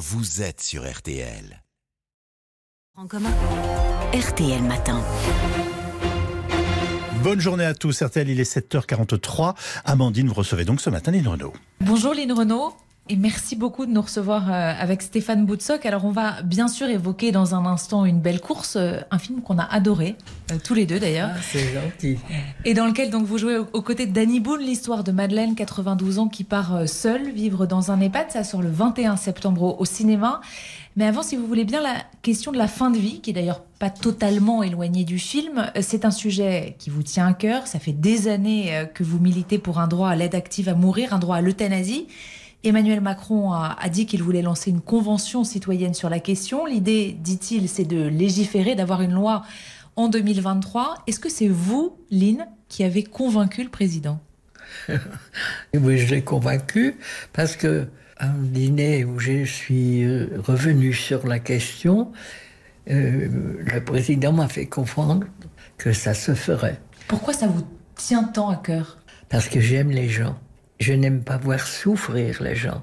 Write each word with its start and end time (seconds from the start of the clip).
vous 0.00 0.40
êtes 0.40 0.62
sur 0.62 0.90
RTL. 0.90 1.62
En 2.96 3.06
commun. 3.06 3.30
RTL 4.14 4.62
Matin. 4.62 5.04
Bonne 7.22 7.38
journée 7.38 7.66
à 7.66 7.74
tous. 7.74 8.02
RTL, 8.02 8.30
il 8.30 8.40
est 8.40 8.50
7h43. 8.50 9.54
Amandine, 9.84 10.28
vous 10.28 10.34
recevez 10.34 10.64
donc 10.64 10.80
ce 10.80 10.88
matin 10.88 11.10
Lynn 11.12 11.28
Renault. 11.28 11.52
Bonjour 11.82 12.14
Lynn 12.14 12.32
Renault. 12.32 12.74
Et 13.10 13.16
merci 13.16 13.56
beaucoup 13.56 13.86
de 13.86 13.90
nous 13.90 14.02
recevoir 14.02 14.52
euh, 14.52 14.72
avec 14.78 15.02
Stéphane 15.02 15.44
Boutsock. 15.44 15.84
Alors, 15.84 16.04
on 16.04 16.12
va 16.12 16.42
bien 16.42 16.68
sûr 16.68 16.88
évoquer 16.88 17.32
dans 17.32 17.56
un 17.56 17.66
instant 17.66 18.04
Une 18.04 18.20
belle 18.20 18.40
course, 18.40 18.76
euh, 18.76 19.00
un 19.10 19.18
film 19.18 19.42
qu'on 19.42 19.58
a 19.58 19.64
adoré, 19.64 20.14
euh, 20.52 20.58
tous 20.62 20.74
les 20.74 20.86
deux 20.86 21.00
d'ailleurs. 21.00 21.30
Ah, 21.34 21.40
c'est 21.42 21.74
gentil. 21.74 22.18
Et 22.64 22.72
dans 22.72 22.86
lequel 22.86 23.10
donc 23.10 23.24
vous 23.24 23.36
jouez 23.36 23.58
aux 23.58 23.82
côtés 23.82 24.06
de 24.06 24.12
Danny 24.12 24.38
Boone, 24.38 24.60
l'histoire 24.60 25.02
de 25.02 25.10
Madeleine, 25.10 25.56
92 25.56 26.20
ans, 26.20 26.28
qui 26.28 26.44
part 26.44 26.88
seule 26.88 27.32
vivre 27.32 27.66
dans 27.66 27.90
un 27.90 28.00
EHPAD. 28.00 28.30
Ça 28.30 28.44
sort 28.44 28.62
le 28.62 28.70
21 28.70 29.16
septembre 29.16 29.80
au 29.80 29.84
cinéma. 29.84 30.40
Mais 30.94 31.04
avant, 31.04 31.24
si 31.24 31.34
vous 31.34 31.48
voulez 31.48 31.64
bien, 31.64 31.82
la 31.82 31.96
question 32.22 32.52
de 32.52 32.58
la 32.58 32.68
fin 32.68 32.90
de 32.90 32.98
vie, 32.98 33.20
qui 33.20 33.30
est 33.30 33.32
d'ailleurs 33.32 33.64
pas 33.80 33.90
totalement 33.90 34.62
éloignée 34.62 35.04
du 35.04 35.18
film, 35.18 35.68
c'est 35.80 36.04
un 36.04 36.10
sujet 36.12 36.76
qui 36.78 36.90
vous 36.90 37.02
tient 37.02 37.26
à 37.26 37.32
cœur. 37.32 37.66
Ça 37.66 37.80
fait 37.80 37.92
des 37.92 38.28
années 38.28 38.88
que 38.94 39.02
vous 39.02 39.18
militez 39.18 39.58
pour 39.58 39.80
un 39.80 39.88
droit 39.88 40.10
à 40.10 40.14
l'aide 40.14 40.36
active 40.36 40.68
à 40.68 40.74
mourir, 40.74 41.12
un 41.12 41.18
droit 41.18 41.36
à 41.36 41.40
l'euthanasie. 41.40 42.06
Emmanuel 42.62 43.00
Macron 43.00 43.52
a, 43.52 43.88
dit 43.90 44.04
qu'il 44.04 44.22
voulait 44.22 44.42
lancer 44.42 44.70
une 44.70 44.82
convention 44.82 45.44
citoyenne 45.44 45.94
sur 45.94 46.10
la 46.10 46.20
question. 46.20 46.66
L'idée, 46.66 47.16
dit-il, 47.18 47.68
c'est 47.68 47.84
de 47.84 48.06
légiférer, 48.06 48.74
d'avoir 48.74 49.00
une 49.00 49.14
loi 49.14 49.42
en 49.96 50.08
2023. 50.08 51.04
Est-ce 51.06 51.20
que 51.20 51.30
c'est 51.30 51.48
vous, 51.48 51.96
Lynn, 52.10 52.46
qui 52.68 52.84
avez 52.84 53.02
convaincu 53.02 53.62
le 53.62 53.70
président? 53.70 54.20
Oui, 55.74 55.98
je 55.98 56.14
l'ai 56.14 56.22
convaincu 56.22 56.96
parce 57.32 57.56
que 57.56 57.88
un 58.18 58.34
dîner 58.34 59.04
où 59.04 59.18
je 59.18 59.44
suis 59.44 60.04
euh, 60.04 60.28
revenu 60.38 60.92
sur 60.92 61.26
la 61.26 61.38
question, 61.38 62.12
euh, 62.90 63.28
le 63.64 63.84
président 63.84 64.32
m'a 64.32 64.48
fait 64.48 64.66
comprendre 64.66 65.26
que 65.78 65.92
ça 65.92 66.12
se 66.12 66.34
ferait. 66.34 66.80
Pourquoi 67.08 67.32
ça 67.32 67.46
vous 67.46 67.66
tient 67.96 68.24
tant 68.24 68.50
à 68.50 68.56
cœur? 68.56 68.98
Parce 69.28 69.48
que 69.48 69.60
j'aime 69.60 69.90
les 69.90 70.08
gens 70.08 70.38
je 70.80 70.94
n'aime 70.94 71.22
pas 71.22 71.36
voir 71.36 71.66
souffrir 71.66 72.42
les 72.42 72.56
gens. 72.56 72.82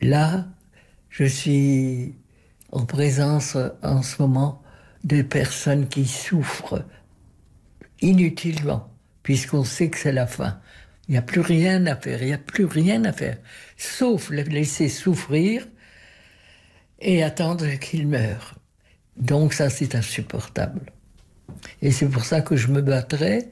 Là, 0.00 0.46
je 1.10 1.24
suis 1.24 2.14
en 2.72 2.86
présence 2.86 3.56
en 3.82 4.02
ce 4.02 4.20
moment 4.22 4.62
de 5.04 5.22
personnes 5.22 5.86
qui 5.86 6.06
souffrent 6.06 6.82
inutilement, 8.00 8.90
puisqu'on 9.22 9.64
sait 9.64 9.90
que 9.90 9.98
c'est 9.98 10.12
la 10.12 10.26
fin. 10.26 10.60
Il 11.08 11.12
n'y 11.12 11.18
a 11.18 11.22
plus 11.22 11.40
rien 11.40 11.86
à 11.86 11.94
faire, 11.94 12.22
il 12.22 12.26
n'y 12.26 12.34
a 12.34 12.38
plus 12.38 12.64
rien 12.64 13.04
à 13.04 13.12
faire, 13.12 13.38
sauf 13.76 14.30
les 14.30 14.42
laisser 14.44 14.88
souffrir 14.88 15.68
et 16.98 17.22
attendre 17.22 17.66
qu'ils 17.78 18.08
meurent. 18.08 18.54
Donc 19.16 19.52
ça, 19.52 19.70
c'est 19.70 19.94
insupportable. 19.94 20.92
Et 21.80 21.90
c'est 21.92 22.08
pour 22.08 22.24
ça 22.24 22.40
que 22.40 22.56
je 22.56 22.68
me 22.68 22.82
battrai. 22.82 23.50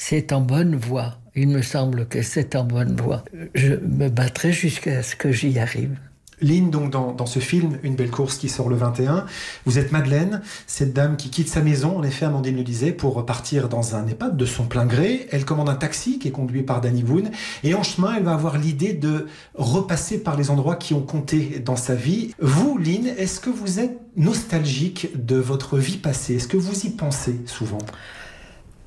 C'est 0.00 0.32
en 0.32 0.40
bonne 0.40 0.76
voie. 0.76 1.18
Il 1.36 1.48
me 1.48 1.60
semble 1.60 2.06
que 2.06 2.22
c'est 2.22 2.56
en 2.56 2.64
bonne 2.64 2.96
voie. 2.96 3.22
Je 3.54 3.74
me 3.74 4.08
battrai 4.08 4.50
jusqu'à 4.50 5.02
ce 5.02 5.14
que 5.14 5.30
j'y 5.30 5.58
arrive. 5.58 5.94
Lynn, 6.40 6.70
donc 6.70 6.90
dans, 6.90 7.26
ce 7.26 7.38
film, 7.38 7.78
Une 7.82 7.96
belle 7.96 8.10
course 8.10 8.38
qui 8.38 8.48
sort 8.48 8.70
le 8.70 8.76
21, 8.76 9.26
vous 9.66 9.78
êtes 9.78 9.92
Madeleine, 9.92 10.40
cette 10.66 10.94
dame 10.94 11.18
qui 11.18 11.28
quitte 11.28 11.50
sa 11.50 11.60
maison, 11.60 11.98
en 11.98 12.02
effet, 12.02 12.24
Amandine 12.24 12.56
le 12.56 12.62
disait, 12.62 12.92
pour 12.92 13.26
partir 13.26 13.68
dans 13.68 13.94
un 13.94 14.06
EHPAD 14.06 14.38
de 14.38 14.46
son 14.46 14.64
plein 14.64 14.86
gré. 14.86 15.28
Elle 15.32 15.44
commande 15.44 15.68
un 15.68 15.74
taxi 15.74 16.18
qui 16.18 16.28
est 16.28 16.32
conduit 16.32 16.62
par 16.62 16.80
Danny 16.80 17.02
Boone. 17.02 17.30
Et 17.62 17.74
en 17.74 17.82
chemin, 17.82 18.14
elle 18.16 18.22
va 18.22 18.32
avoir 18.32 18.56
l'idée 18.56 18.94
de 18.94 19.26
repasser 19.54 20.22
par 20.22 20.38
les 20.38 20.48
endroits 20.48 20.76
qui 20.76 20.94
ont 20.94 21.02
compté 21.02 21.60
dans 21.62 21.76
sa 21.76 21.94
vie. 21.94 22.34
Vous, 22.40 22.78
Lynn, 22.78 23.06
est-ce 23.06 23.38
que 23.38 23.50
vous 23.50 23.80
êtes 23.80 24.00
nostalgique 24.16 25.10
de 25.26 25.36
votre 25.36 25.76
vie 25.76 25.98
passée? 25.98 26.36
Est-ce 26.36 26.48
que 26.48 26.56
vous 26.56 26.86
y 26.86 26.88
pensez 26.88 27.38
souvent? 27.44 27.78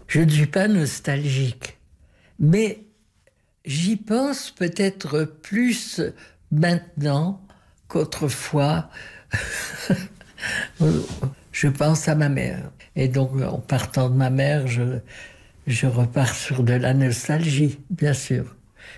Je 0.07 0.21
ne 0.21 0.29
suis 0.29 0.47
pas 0.47 0.67
nostalgique. 0.67 1.77
Mais 2.39 2.79
j'y 3.65 3.95
pense 3.95 4.51
peut-être 4.51 5.23
plus 5.23 6.01
maintenant 6.51 7.41
qu'autrefois. 7.87 8.89
je 11.51 11.67
pense 11.67 12.07
à 12.07 12.15
ma 12.15 12.29
mère. 12.29 12.71
Et 12.95 13.07
donc, 13.07 13.41
en 13.41 13.59
partant 13.59 14.09
de 14.09 14.15
ma 14.15 14.29
mère, 14.29 14.67
je, 14.67 15.87
repars 15.87 16.35
sur 16.35 16.63
de 16.63 16.73
la 16.73 16.93
nostalgie, 16.93 17.79
bien 17.89 18.13
sûr. 18.13 18.55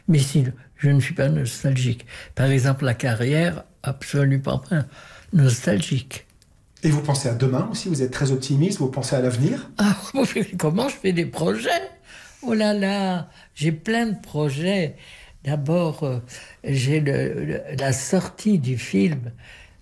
Mais 0.07 0.19
si 0.19 0.45
je 0.77 0.89
ne 0.89 0.99
suis 0.99 1.13
pas 1.13 1.29
nostalgique. 1.29 2.05
Par 2.33 2.47
exemple, 2.47 2.85
la 2.85 2.93
carrière, 2.93 3.63
absolument 3.83 4.59
pas 4.59 4.85
nostalgique. 5.33 6.25
Et 6.85 6.91
vous 6.91 7.01
pensez 7.01 7.27
à 7.27 7.33
demain 7.33 7.67
aussi 7.71 7.89
Vous 7.89 8.03
êtes 8.03 8.11
très 8.11 8.31
optimiste 8.31 8.77
Vous 8.77 8.89
pensez 8.89 9.15
à 9.15 9.19
l'avenir? 9.19 9.71
Ah, 9.79 9.97
comment 10.59 10.87
je 10.87 10.95
fais 10.95 11.13
des 11.13 11.25
projets? 11.25 11.89
Oh 12.43 12.53
là 12.53 12.75
là, 12.75 13.27
j'ai 13.55 13.71
plein 13.71 14.05
de 14.05 14.21
projets. 14.21 14.95
D'abord, 15.43 16.03
euh, 16.03 16.19
j'ai 16.63 17.01
la 17.01 17.91
sortie 17.91 18.59
du 18.59 18.77
film 18.77 19.31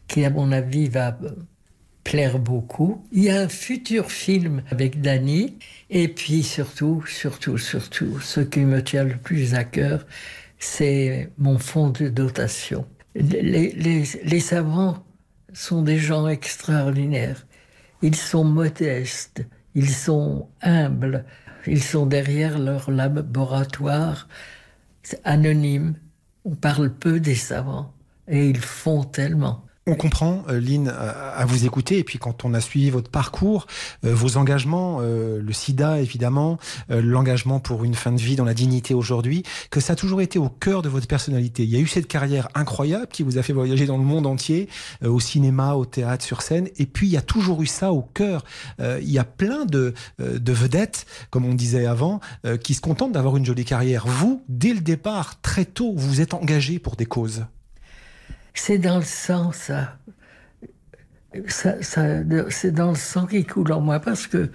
qui, 0.07 0.23
à 0.23 0.29
mon 0.29 0.53
avis, 0.53 0.87
va 0.87 1.17
plaire 2.05 2.39
beaucoup. 2.39 3.03
Il 3.11 3.25
y 3.25 3.29
a 3.29 3.41
un 3.41 3.49
futur 3.49 4.09
film 4.09 4.63
avec 4.71 5.01
Dany. 5.01 5.57
Et 5.89 6.07
puis 6.07 6.41
surtout, 6.41 7.03
surtout, 7.05 7.57
surtout, 7.57 8.21
ce 8.21 8.39
qui 8.39 8.61
me 8.61 8.81
tient 8.81 9.03
le 9.03 9.17
plus 9.17 9.55
à 9.55 9.65
cœur, 9.65 10.05
c'est 10.57 11.29
mon 11.37 11.59
fonds 11.59 11.89
de 11.89 12.07
dotation. 12.07 12.85
Les 13.13 14.39
savants 14.39 15.03
sont 15.53 15.81
des 15.81 15.97
gens 15.97 16.27
extraordinaires. 16.27 17.45
Ils 18.01 18.15
sont 18.15 18.43
modestes, 18.43 19.45
ils 19.75 19.89
sont 19.89 20.49
humbles, 20.61 21.25
ils 21.67 21.83
sont 21.83 22.05
derrière 22.05 22.59
leur 22.59 22.91
laboratoire 22.91 24.27
anonyme. 25.23 25.95
On 26.45 26.55
parle 26.55 26.91
peu 26.93 27.19
des 27.19 27.35
savants 27.35 27.93
et 28.27 28.49
ils 28.49 28.59
font 28.59 29.03
tellement. 29.03 29.65
On 29.85 29.95
comprend, 29.95 30.43
euh, 30.47 30.61
Lynn, 30.61 30.87
à 30.87 31.43
vous 31.45 31.65
écouter, 31.65 31.97
et 31.97 32.05
puis 32.05 32.17
quand 32.17 32.45
on 32.45 32.53
a 32.53 32.61
suivi 32.61 32.89
votre 32.89 33.11
parcours, 33.11 33.67
euh, 34.05 34.15
vos 34.15 34.37
engagements, 34.37 34.99
euh, 35.01 35.41
le 35.41 35.53
sida 35.53 35.99
évidemment, 35.99 36.57
l'engagement 36.89 37.59
pour 37.59 37.83
une 37.83 37.93
fin 37.93 38.13
de 38.13 38.19
vie 38.19 38.37
dans 38.37 38.45
la 38.45 38.53
dignité 38.53 38.93
aujourd'hui, 38.93 39.43
que 39.71 39.81
ça 39.81 39.93
a 39.93 39.95
toujours 39.97 40.21
été 40.21 40.39
au 40.39 40.47
cœur 40.47 40.83
de 40.83 40.89
votre 40.89 41.07
personnalité. 41.07 41.63
Il 41.63 41.69
y 41.69 41.75
a 41.75 41.79
eu 41.79 41.87
cette 41.87 42.07
carrière 42.07 42.47
incroyable 42.55 43.07
qui 43.07 43.23
vous 43.23 43.37
a 43.37 43.43
fait 43.43 43.51
voyager 43.51 43.85
dans 43.85 43.97
le 43.97 44.03
monde 44.03 44.25
entier, 44.25 44.69
au 45.03 45.19
cinéma, 45.19 45.73
au 45.73 45.85
théâtre, 45.85 46.23
sur 46.23 46.41
scène, 46.41 46.69
et 46.77 46.85
puis 46.85 47.07
il 47.07 47.11
y 47.11 47.17
a 47.17 47.21
toujours 47.21 47.61
eu 47.61 47.67
ça 47.67 47.91
au 47.91 48.01
cœur. 48.01 48.45
il 48.79 49.09
y 49.09 49.19
a 49.19 49.25
plein 49.25 49.65
de, 49.65 49.93
de 50.19 50.53
vedettes, 50.53 51.05
comme 51.29 51.45
on 51.45 51.53
disait 51.53 51.85
avant, 51.85 52.19
qui 52.61 52.73
se 52.73 52.81
contentent 52.81 53.11
d'avoir 53.11 53.37
une 53.37 53.45
jolie 53.45 53.65
carrière. 53.65 54.05
Vous, 54.07 54.43
dès 54.47 54.73
le 54.73 54.81
départ, 54.81 55.41
très 55.41 55.65
tôt, 55.65 55.93
vous 55.95 56.21
êtes 56.21 56.33
engagé 56.33 56.79
pour 56.79 56.95
des 56.95 57.05
causes. 57.05 57.45
C'est 58.53 58.77
dans 58.77 58.97
le 58.97 59.03
sang, 59.03 59.51
ça. 59.51 59.97
C'est 61.49 62.71
dans 62.71 62.89
le 62.91 62.95
sang 62.95 63.25
qui 63.25 63.43
coule 63.43 63.71
en 63.71 63.81
moi 63.81 63.99
parce 63.99 64.27
que 64.27 64.51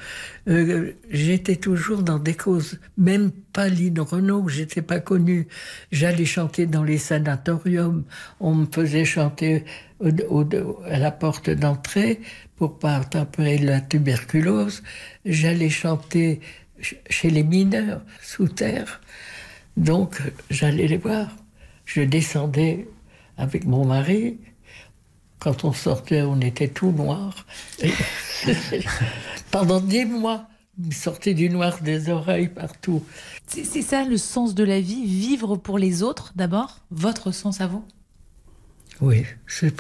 euh, 0.49 0.93
j'étais 1.11 1.57
toujours 1.57 2.05
dans 2.05 2.21
des 2.21 2.35
causes, 2.35 2.79
même 2.97 3.33
pas 3.33 3.69
Lino 3.69 4.05
Renault, 4.05 4.49
j'étais 4.49 4.83
pas 4.83 5.01
connue. 5.01 5.49
J'allais 5.91 6.25
chanter 6.25 6.67
dans 6.67 6.85
les 6.85 6.99
sanatoriums, 6.99 8.05
on 8.39 8.55
me 8.55 8.67
faisait 8.67 9.05
chanter 9.05 9.65
à 10.01 10.99
la 10.99 11.11
porte 11.11 11.51
d'entrée 11.51 12.21
pour 12.55 12.79
pas 12.79 12.97
attraper 12.97 13.59
la 13.59 13.81
tuberculose. 13.81 14.85
J'allais 15.25 15.71
chanter 15.71 16.41
chez 17.11 17.31
les 17.31 17.43
mineurs 17.43 18.03
sous 18.23 18.47
terre, 18.47 19.01
donc 19.77 20.23
j'allais 20.49 20.87
les 20.87 20.97
voir. 20.97 21.35
Je 21.87 22.03
descendais 22.03 22.87
avec 23.39 23.65
mon 23.65 23.87
mari. 23.87 24.39
Quand 25.39 25.65
on 25.65 25.73
sortait, 25.73 26.23
on 26.23 26.41
était 26.41 26.69
tout 26.69 26.91
noir. 26.91 27.47
Pendant 29.51 29.81
dix 29.81 30.05
mois, 30.05 30.49
il 30.85 30.93
sortait 30.93 31.35
du 31.35 31.49
noir 31.49 31.81
des 31.81 32.11
oreilles 32.11 32.49
partout. 32.49 33.05
C'est 33.47 33.83
ça 33.83 34.05
le 34.05 34.17
sens 34.17 34.55
de 34.55 34.65
la 34.65 34.81
vie, 34.81 35.07
vivre 35.07 35.57
pour 35.57 35.79
les 35.79 36.03
autres 36.03 36.33
d'abord? 36.37 36.81
Votre 36.91 37.31
sens 37.31 37.61
à 37.61 37.69
vous? 37.69 37.85
Oui, 39.01 39.25
c'est 39.47 39.73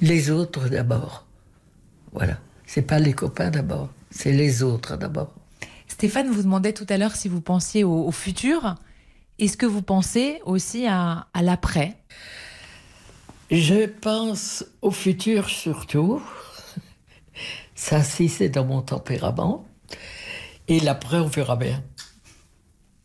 les 0.00 0.30
autres 0.30 0.68
d'abord. 0.68 1.26
Voilà. 2.12 2.38
C'est 2.66 2.82
pas 2.82 2.98
les 2.98 3.12
copains 3.12 3.50
d'abord, 3.50 3.90
c'est 4.10 4.32
les 4.32 4.62
autres 4.62 4.96
d'abord. 4.96 5.34
Stéphane 5.88 6.30
vous 6.30 6.42
demandait 6.42 6.72
tout 6.72 6.86
à 6.88 6.96
l'heure 6.96 7.16
si 7.16 7.28
vous 7.28 7.40
pensiez 7.40 7.84
au, 7.84 8.10
futur. 8.12 8.76
Est-ce 9.38 9.56
que 9.56 9.66
vous 9.66 9.82
pensez 9.82 10.40
aussi 10.44 10.86
à 10.86 11.26
l'après? 11.42 11.96
Je 13.52 13.86
pense 13.86 14.64
au 14.80 14.90
futur 14.90 15.48
surtout. 15.48 16.22
Ça, 17.74 18.02
si 18.02 18.28
c'est 18.28 18.48
dans 18.48 18.64
mon 18.64 18.82
tempérament. 18.82 19.66
Et 20.68 20.80
l'après, 20.80 21.18
on 21.18 21.26
verra 21.26 21.56
bien. 21.56 21.82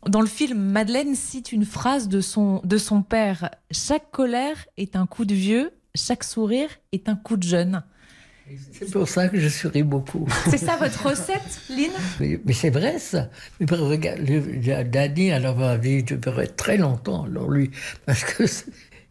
dans 0.06 0.20
le 0.20 0.26
film, 0.28 0.58
Madeleine 0.58 1.14
cite 1.14 1.52
une 1.52 1.64
phrase 1.64 2.08
de 2.08 2.20
son, 2.20 2.60
de 2.64 2.78
son 2.78 3.02
père 3.02 3.50
Chaque 3.72 4.10
colère 4.10 4.56
est 4.76 4.94
un 4.96 5.06
coup 5.06 5.24
de 5.24 5.34
vieux, 5.34 5.72
chaque 5.94 6.22
sourire 6.24 6.70
est 6.92 7.08
un 7.08 7.16
coup 7.16 7.36
de 7.36 7.42
jeune. 7.42 7.82
C'est 8.72 8.90
pour 8.90 9.06
ça 9.08 9.28
que 9.28 9.38
je 9.38 9.48
souris 9.48 9.82
beaucoup. 9.82 10.26
C'est 10.48 10.56
ça 10.56 10.76
votre 10.76 11.06
recette, 11.08 11.60
Lynn? 11.68 11.90
Mais, 12.20 12.40
mais 12.46 12.54
c'est 12.54 12.70
vrai 12.70 12.98
ça. 12.98 13.28
Mais 13.60 13.66
regarde, 13.76 14.20
le- 14.20 14.84
Danny, 14.84 15.30
alors 15.32 15.54
va 15.56 15.76
vivre 15.76 16.16
durer 16.16 16.46
très 16.46 16.78
longtemps, 16.78 17.24
alors 17.24 17.50
lui, 17.50 17.70
parce 18.06 18.24
que 18.24 18.46
c'est- 18.46 18.64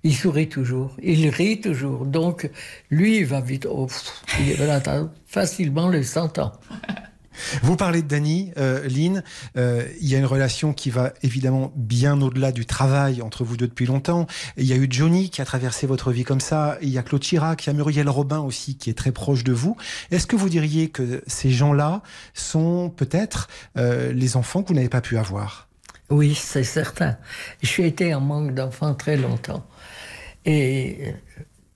il 0.08 0.16
sourit 0.16 0.48
toujours, 0.48 0.96
il 1.04 1.28
rit 1.30 1.60
toujours. 1.60 2.06
Donc 2.06 2.50
lui, 2.90 3.18
il 3.18 3.26
va 3.26 3.42
vite, 3.42 3.68
oh, 3.70 3.88
pff, 3.88 4.24
il 4.40 4.54
va 4.56 4.80
facilement 5.26 5.90
les 5.90 6.04
100 6.04 6.40
ans. 6.40 6.54
Vous 7.62 7.76
parlez 7.76 8.02
de 8.02 8.08
Dany, 8.08 8.52
euh, 8.58 8.88
Lynn. 8.88 9.22
euh, 9.58 9.86
il 10.02 10.08
y 10.08 10.16
a 10.16 10.18
une 10.18 10.26
relation 10.26 10.74
qui 10.74 10.90
va 10.90 11.14
évidemment 11.22 11.72
bien 11.76 12.20
au-delà 12.22 12.52
du 12.52 12.66
travail 12.66 13.22
entre 13.22 13.44
vous 13.44 13.58
deux 13.58 13.68
depuis 13.68 13.86
longtemps. 13.86 14.26
Il 14.56 14.66
y 14.66 14.74
a 14.74 14.76
eu 14.76 14.88
Johnny 14.90 15.30
qui 15.30 15.42
a 15.42 15.46
traversé 15.46 15.86
votre 15.86 16.12
vie 16.12 16.24
comme 16.24 16.40
ça. 16.40 16.78
Il 16.82 16.90
y 16.90 16.98
a 16.98 17.04
Claude 17.04 17.22
Chirac, 17.22 17.66
il 17.66 17.68
y 17.68 17.70
a 17.70 17.74
Muriel 17.74 18.10
Robin 18.10 18.40
aussi 18.40 18.76
qui 18.76 18.90
est 18.90 18.98
très 18.98 19.12
proche 19.12 19.44
de 19.44 19.54
vous. 19.54 19.78
Est-ce 20.10 20.26
que 20.26 20.36
vous 20.36 20.50
diriez 20.50 20.90
que 20.90 21.22
ces 21.28 21.52
gens-là 21.52 22.02
sont 22.34 22.90
peut-être 22.90 23.50
euh, 23.78 24.14
les 24.14 24.36
enfants 24.36 24.64
que 24.64 24.70
vous 24.70 24.76
n'avez 24.76 24.90
pas 24.90 25.02
pu 25.02 25.18
avoir? 25.18 25.68
Oui, 26.10 26.34
c'est 26.36 26.64
certain. 26.64 27.18
J'ai 27.62 27.86
été 27.86 28.16
en 28.16 28.22
manque 28.22 28.56
d'enfants 28.56 28.96
très 28.96 29.18
longtemps. 29.18 29.66
Et 30.48 30.98
euh, 31.02 31.12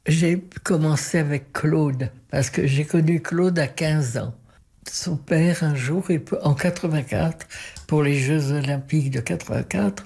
j'ai 0.07 0.41
commencé 0.63 1.19
avec 1.19 1.51
Claude, 1.51 2.09
parce 2.31 2.49
que 2.49 2.65
j'ai 2.65 2.85
connu 2.85 3.21
Claude 3.21 3.59
à 3.59 3.67
15 3.67 4.17
ans. 4.17 4.33
Son 4.89 5.17
père, 5.17 5.63
un 5.63 5.75
jour, 5.75 6.07
en 6.41 6.53
84, 6.53 7.45
pour 7.85 8.01
les 8.01 8.17
Jeux 8.17 8.51
Olympiques 8.51 9.11
de 9.11 9.19
84, 9.19 10.05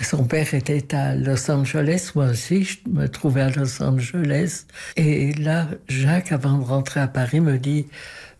son 0.00 0.24
père 0.24 0.54
était 0.54 0.94
à 0.94 1.14
Los 1.16 1.50
Angeles, 1.50 2.12
moi 2.14 2.26
aussi, 2.26 2.64
je 2.64 2.78
me 2.88 3.08
trouvais 3.08 3.42
à 3.42 3.50
Los 3.50 3.82
Angeles. 3.82 4.66
Et 4.96 5.32
là, 5.34 5.68
Jacques, 5.88 6.30
avant 6.32 6.56
de 6.58 6.64
rentrer 6.64 7.00
à 7.00 7.08
Paris, 7.08 7.40
me 7.40 7.58
dit 7.58 7.86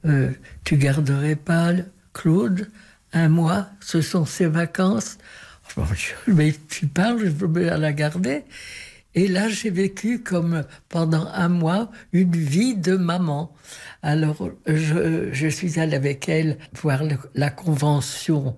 euh, 0.06 0.30
Tu 0.62 0.76
garderais 0.76 1.36
pas 1.36 1.72
Claude 2.12 2.70
un 3.12 3.28
mois? 3.28 3.66
Ce 3.80 4.00
sont 4.00 4.24
ses 4.24 4.46
vacances. 4.46 5.18
Je 5.76 5.80
me 5.80 5.86
dis, 5.86 6.28
Mais 6.28 6.54
tu 6.68 6.86
parles, 6.86 7.18
je 7.18 7.28
veux 7.28 7.76
la 7.76 7.92
garder. 7.92 8.44
Et 9.14 9.28
là, 9.28 9.48
j'ai 9.48 9.70
vécu 9.70 10.20
comme 10.22 10.64
pendant 10.88 11.26
un 11.28 11.48
mois 11.48 11.90
une 12.12 12.32
vie 12.32 12.74
de 12.76 12.96
maman. 12.96 13.54
Alors, 14.02 14.50
je, 14.66 15.28
je 15.32 15.46
suis 15.48 15.78
allée 15.78 15.94
avec 15.96 16.28
elle 16.28 16.58
voir 16.80 17.04
le- 17.04 17.16
la 17.34 17.50
convention 17.50 18.56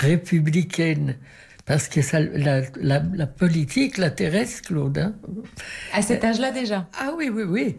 républicaine. 0.00 1.16
Parce 1.66 1.88
que 1.88 2.02
ça, 2.02 2.20
la, 2.20 2.60
la- 2.80 3.02
la 3.14 3.26
politique 3.26 3.96
l'intéresse, 3.96 4.60
Claude. 4.60 4.98
hein. 4.98 5.14
À 5.94 6.02
cet 6.02 6.22
âge-là 6.24 6.50
déjà 6.50 6.88
Ah 6.98 7.12
oui, 7.16 7.30
oui, 7.30 7.44
oui. 7.44 7.76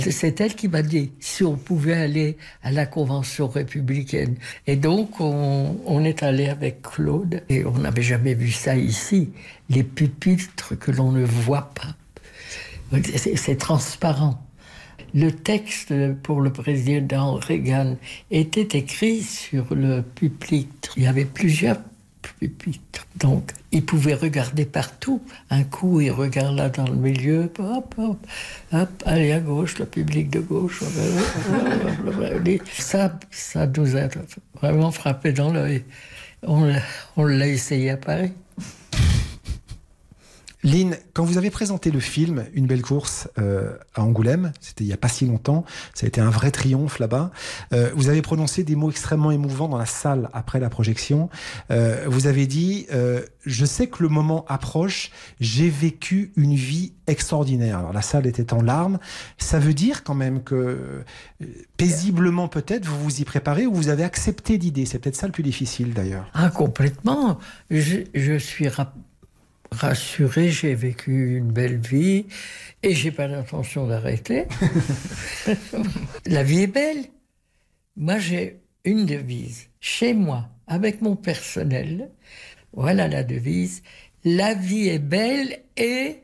C'est 0.00 0.40
elle 0.40 0.54
qui 0.54 0.68
m'a 0.68 0.82
dit 0.82 1.12
si 1.20 1.44
on 1.44 1.56
pouvait 1.56 1.94
aller 1.94 2.36
à 2.62 2.72
la 2.72 2.86
convention 2.86 3.48
républicaine. 3.48 4.36
Et 4.66 4.76
donc, 4.76 5.20
on, 5.20 6.04
est 6.04 6.22
allé 6.22 6.48
avec 6.48 6.82
Claude 6.82 7.42
et 7.48 7.64
on 7.64 7.78
n'avait 7.78 8.02
jamais 8.02 8.34
vu 8.34 8.50
ça 8.50 8.76
ici. 8.76 9.30
Les 9.68 9.82
pupitres 9.84 10.78
que 10.78 10.90
l'on 10.90 11.12
ne 11.12 11.24
voit 11.24 11.70
pas. 11.74 11.94
C'est 13.16 13.58
transparent. 13.58 14.40
Le 15.14 15.30
texte 15.30 15.94
pour 16.22 16.40
le 16.40 16.52
président 16.52 17.34
Reagan 17.34 17.96
était 18.30 18.78
écrit 18.78 19.22
sur 19.22 19.74
le 19.74 20.02
pupitre. 20.02 20.92
Il 20.96 21.04
y 21.04 21.06
avait 21.06 21.24
plusieurs 21.24 21.78
Donc, 23.16 23.52
il 23.72 23.84
pouvait 23.84 24.14
regarder 24.14 24.64
partout. 24.64 25.22
Un 25.50 25.64
coup, 25.64 26.00
il 26.00 26.10
regarde 26.10 26.56
là 26.56 26.68
dans 26.68 26.86
le 26.86 26.94
milieu, 26.94 27.50
hop, 27.58 27.94
hop, 27.98 28.26
hop, 28.72 29.02
allez 29.06 29.32
à 29.32 29.40
gauche, 29.40 29.78
le 29.78 29.86
public 29.86 30.30
de 30.30 30.40
gauche. 30.40 30.82
Ça, 32.78 33.18
ça 33.30 33.66
nous 33.66 33.96
a 33.96 34.08
vraiment 34.60 34.90
frappé 34.90 35.32
dans 35.32 35.52
l'œil. 35.52 35.84
On 36.46 37.24
l'a 37.24 37.48
essayé 37.48 37.90
à 37.90 37.96
Paris. 37.96 38.32
Lynn, 40.64 40.96
quand 41.12 41.24
vous 41.24 41.38
avez 41.38 41.50
présenté 41.50 41.90
le 41.90 42.00
film 42.00 42.44
Une 42.54 42.66
belle 42.66 42.82
course 42.82 43.28
euh, 43.38 43.76
à 43.94 44.02
Angoulême, 44.02 44.52
c'était 44.60 44.82
il 44.82 44.86
n'y 44.88 44.92
a 44.92 44.96
pas 44.96 45.08
si 45.08 45.26
longtemps, 45.26 45.64
ça 45.94 46.06
a 46.06 46.08
été 46.08 46.20
un 46.20 46.30
vrai 46.30 46.50
triomphe 46.50 46.98
là-bas, 46.98 47.30
euh, 47.72 47.90
vous 47.94 48.08
avez 48.08 48.22
prononcé 48.22 48.64
des 48.64 48.74
mots 48.74 48.90
extrêmement 48.90 49.30
émouvants 49.30 49.68
dans 49.68 49.76
la 49.78 49.86
salle 49.86 50.30
après 50.32 50.60
la 50.60 50.70
projection. 50.70 51.28
Euh, 51.70 52.06
vous 52.08 52.26
avez 52.26 52.46
dit 52.46 52.86
euh, 52.92 53.22
Je 53.44 53.64
sais 53.66 53.86
que 53.88 54.02
le 54.02 54.08
moment 54.08 54.44
approche, 54.48 55.10
j'ai 55.38 55.68
vécu 55.68 56.32
une 56.36 56.54
vie 56.54 56.94
extraordinaire. 57.06 57.78
Alors 57.78 57.92
la 57.92 58.02
salle 58.02 58.26
était 58.26 58.54
en 58.54 58.62
larmes. 58.62 58.98
Ça 59.36 59.58
veut 59.58 59.74
dire 59.74 60.02
quand 60.02 60.14
même 60.14 60.42
que, 60.42 60.54
euh, 61.42 61.46
paisiblement 61.76 62.48
peut-être, 62.48 62.86
vous 62.86 63.02
vous 63.04 63.20
y 63.20 63.24
préparez 63.24 63.66
ou 63.66 63.74
vous 63.74 63.88
avez 63.90 64.04
accepté 64.04 64.56
l'idée. 64.56 64.86
C'est 64.86 64.98
peut-être 64.98 65.16
ça 65.16 65.26
le 65.26 65.32
plus 65.32 65.42
difficile 65.42 65.92
d'ailleurs. 65.92 66.26
Ah, 66.32 66.48
complètement. 66.50 67.38
Je, 67.70 67.98
je 68.14 68.38
suis 68.38 68.68
ra- 68.68 68.94
rassuré, 69.74 70.50
j'ai 70.50 70.74
vécu 70.74 71.36
une 71.36 71.50
belle 71.52 71.78
vie 71.78 72.26
et 72.82 72.94
j'ai 72.94 73.10
pas 73.10 73.26
l'intention 73.26 73.86
d'arrêter. 73.86 74.46
La 76.26 76.42
vie 76.42 76.62
est 76.62 76.66
belle. 76.66 77.04
Moi, 77.96 78.18
j'ai 78.18 78.60
une 78.84 79.06
devise. 79.06 79.68
Chez 79.80 80.14
moi, 80.14 80.48
avec 80.66 81.00
mon 81.02 81.16
personnel, 81.16 82.10
voilà 82.72 83.06
la 83.08 83.22
devise. 83.22 83.82
La 84.24 84.54
vie 84.54 84.88
est 84.88 84.98
belle 84.98 85.60
et 85.76 86.18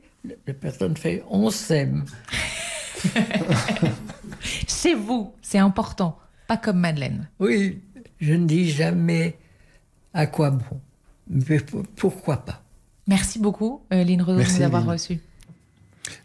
la 0.47 0.55
personne 0.55 0.97
fait 0.97 1.23
on 1.29 1.51
s'aime. 1.51 2.05
Chez 4.43 4.95
vous, 4.95 5.33
c'est 5.43 5.59
important. 5.59 6.19
Pas 6.49 6.57
comme 6.57 6.79
Madeleine. 6.79 7.29
Oui, 7.39 7.81
je 8.21 8.33
ne 8.35 8.47
dis 8.47 8.71
jamais 8.71 9.37
à 10.15 10.27
quoi 10.27 10.51
bon. 10.51 10.81
Mais 11.29 11.61
pour- 11.61 11.87
pourquoi 11.97 12.45
pas? 12.45 12.63
Merci 13.07 13.39
beaucoup, 13.39 13.83
euh, 13.93 14.05
Lynn 14.05 14.23
Renaud, 14.23 14.43
de 14.43 14.49
nous 14.49 14.63
avoir 14.63 14.87
reçus. 14.87 15.21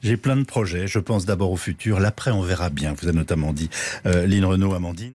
J'ai 0.01 0.17
plein 0.17 0.35
de 0.35 0.43
projets. 0.43 0.87
Je 0.87 0.99
pense 0.99 1.25
d'abord 1.25 1.51
au 1.51 1.57
futur. 1.57 1.99
L'après, 1.99 2.31
on 2.31 2.41
verra 2.41 2.69
bien. 2.69 2.93
Vous 2.93 3.07
avez 3.07 3.17
notamment 3.17 3.53
dit 3.53 3.69
euh, 4.05 4.25
Lynn 4.25 4.45
Renault, 4.45 4.73
Amandine. 4.73 5.13